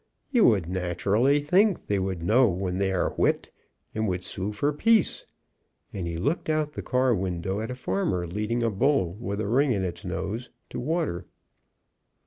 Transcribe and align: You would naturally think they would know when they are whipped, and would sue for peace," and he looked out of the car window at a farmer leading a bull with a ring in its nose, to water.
You 0.31 0.45
would 0.45 0.67
naturally 0.67 1.39
think 1.39 1.85
they 1.85 1.99
would 1.99 2.23
know 2.23 2.47
when 2.47 2.79
they 2.79 2.91
are 2.91 3.11
whipped, 3.11 3.51
and 3.93 4.07
would 4.07 4.23
sue 4.23 4.51
for 4.51 4.73
peace," 4.73 5.27
and 5.93 6.07
he 6.07 6.17
looked 6.17 6.49
out 6.49 6.69
of 6.69 6.73
the 6.73 6.81
car 6.81 7.13
window 7.13 7.59
at 7.59 7.69
a 7.69 7.75
farmer 7.75 8.25
leading 8.25 8.63
a 8.63 8.71
bull 8.71 9.13
with 9.13 9.39
a 9.39 9.47
ring 9.47 9.71
in 9.73 9.83
its 9.83 10.03
nose, 10.03 10.49
to 10.71 10.79
water. 10.79 11.27